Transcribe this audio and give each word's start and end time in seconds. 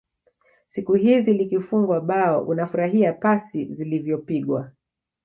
siku 0.67 0.93
hizi 0.93 1.33
likifungwa 1.33 2.01
bao 2.01 2.43
unafurahia 2.43 3.13
pasi 3.13 3.65
zilivyopigwa 3.73 4.71